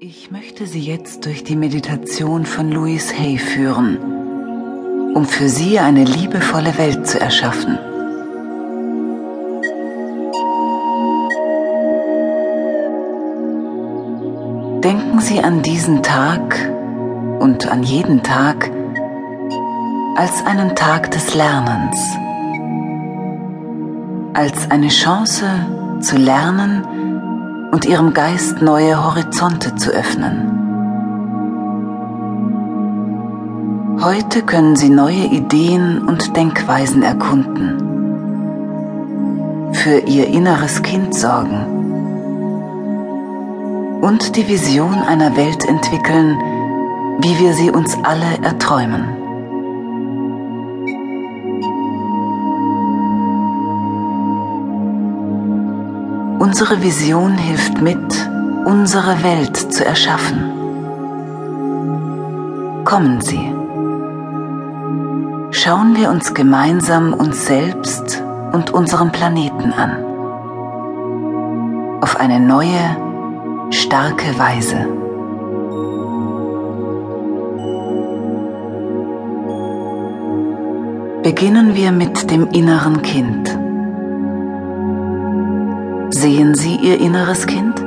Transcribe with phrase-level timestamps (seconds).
[0.00, 3.98] Ich möchte Sie jetzt durch die Meditation von Louise Hay führen,
[5.12, 7.76] um für Sie eine liebevolle Welt zu erschaffen.
[14.84, 16.70] Denken Sie an diesen Tag
[17.40, 18.70] und an jeden Tag
[20.14, 21.98] als einen Tag des Lernens,
[24.32, 25.44] als eine Chance
[26.00, 27.07] zu lernen,
[27.70, 30.54] und ihrem Geist neue Horizonte zu öffnen.
[34.02, 37.82] Heute können Sie neue Ideen und Denkweisen erkunden,
[39.72, 41.78] für Ihr inneres Kind sorgen
[44.00, 46.38] und die Vision einer Welt entwickeln,
[47.20, 49.17] wie wir sie uns alle erträumen.
[56.38, 58.30] Unsere Vision hilft mit,
[58.64, 60.52] unsere Welt zu erschaffen.
[62.84, 63.52] Kommen Sie.
[65.50, 68.22] Schauen wir uns gemeinsam uns selbst
[68.52, 70.04] und unseren Planeten an.
[72.00, 72.96] Auf eine neue,
[73.70, 74.86] starke Weise.
[81.24, 83.57] Beginnen wir mit dem inneren Kind.
[86.20, 87.80] Sehen Sie Ihr inneres Kind?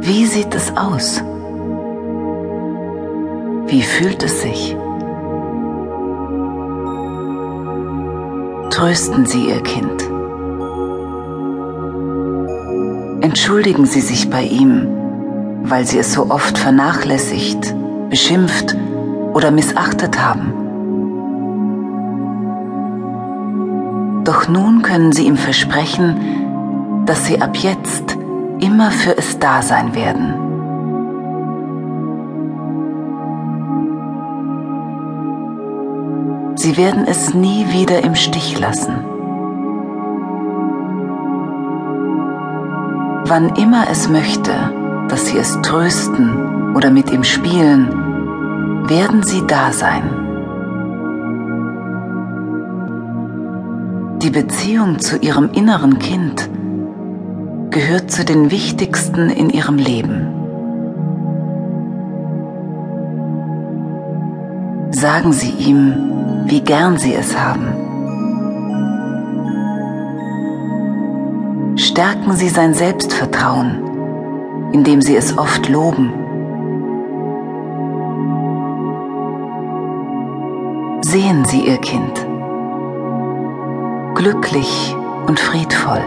[0.00, 1.22] Wie sieht es aus?
[3.66, 4.74] Wie fühlt es sich?
[8.70, 10.02] Trösten Sie Ihr Kind.
[13.22, 14.88] Entschuldigen Sie sich bei ihm,
[15.64, 17.74] weil Sie es so oft vernachlässigt,
[18.08, 18.74] beschimpft
[19.34, 20.59] oder missachtet haben.
[24.24, 28.16] Doch nun können sie ihm versprechen, dass sie ab jetzt
[28.60, 30.34] immer für es da sein werden.
[36.56, 39.04] Sie werden es nie wieder im Stich lassen.
[43.24, 44.50] Wann immer es möchte,
[45.08, 50.19] dass Sie es trösten oder mit ihm spielen, werden Sie da sein.
[54.22, 56.50] Die Beziehung zu ihrem inneren Kind
[57.70, 60.26] gehört zu den wichtigsten in ihrem Leben.
[64.90, 65.94] Sagen Sie ihm,
[66.44, 67.68] wie gern Sie es haben.
[71.78, 76.12] Stärken Sie sein Selbstvertrauen, indem Sie es oft loben.
[81.00, 82.26] Sehen Sie Ihr Kind
[84.20, 84.94] glücklich
[85.26, 86.02] und friedvoll.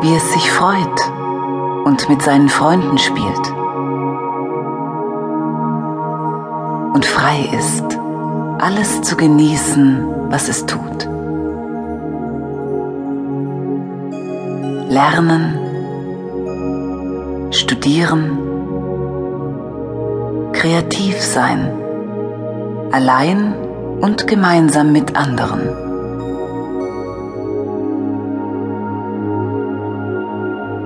[0.00, 1.00] Wie es sich freut
[1.84, 3.52] und mit seinen Freunden spielt
[6.94, 7.96] und frei ist,
[8.58, 11.08] alles zu genießen, was es tut.
[14.88, 15.60] Lernen,
[17.52, 18.36] studieren,
[20.52, 21.70] kreativ sein,
[22.90, 23.54] allein
[24.00, 25.60] und gemeinsam mit anderen.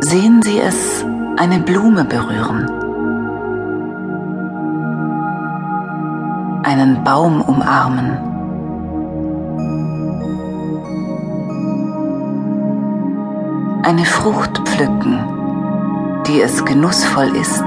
[0.00, 1.04] Sehen Sie es
[1.36, 2.68] eine Blume berühren,
[6.64, 8.18] einen Baum umarmen,
[13.84, 15.18] eine Frucht pflücken,
[16.26, 17.64] die es genussvoll ist.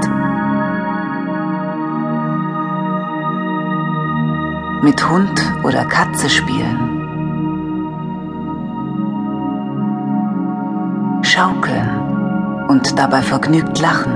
[4.83, 6.77] Mit Hund oder Katze spielen.
[11.23, 14.11] Schaukeln und dabei vergnügt lachen.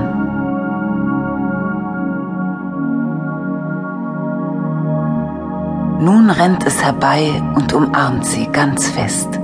[6.00, 9.40] Nun rennt es herbei und umarmt sie ganz fest.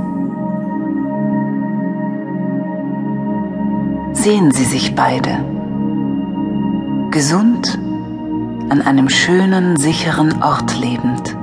[4.13, 5.45] Sehen Sie sich beide.
[7.11, 7.79] Gesund
[8.71, 11.37] an einem schönen, sicheren Ort lebend.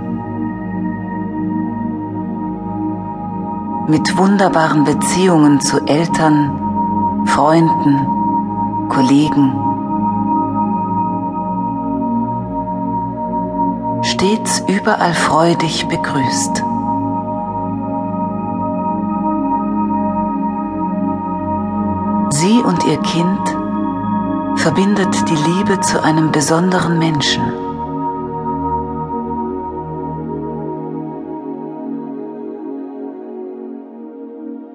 [3.88, 8.07] Mit wunderbaren Beziehungen zu Eltern, Freunden,
[8.89, 9.53] Kollegen.
[14.03, 16.63] Stets überall freudig begrüßt.
[22.31, 23.60] Sie und ihr Kind
[24.57, 27.44] verbindet die Liebe zu einem besonderen Menschen.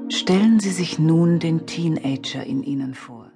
[0.08, 3.35] Stellen Sie sich nun den Teenager in Ihnen vor.